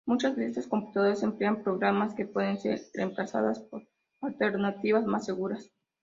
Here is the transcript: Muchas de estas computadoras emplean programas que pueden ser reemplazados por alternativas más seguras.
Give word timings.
Muchas 0.07 0.35
de 0.35 0.47
estas 0.47 0.65
computadoras 0.65 1.21
emplean 1.21 1.61
programas 1.61 2.15
que 2.15 2.25
pueden 2.25 2.57
ser 2.57 2.81
reemplazados 2.95 3.59
por 3.59 3.87
alternativas 4.21 5.05
más 5.05 5.25
seguras. 5.27 5.71